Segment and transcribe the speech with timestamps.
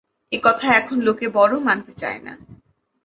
[0.31, 2.33] এ-কথা এখন লোকে বড় মানতে চায় না।